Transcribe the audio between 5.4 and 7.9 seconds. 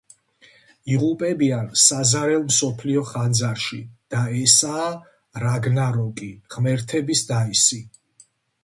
რაგნაროკი, ღმერთების დაისი.